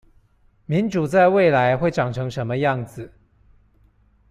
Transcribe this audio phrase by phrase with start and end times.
[0.65, 3.13] 民主在未來會長成什麼樣子？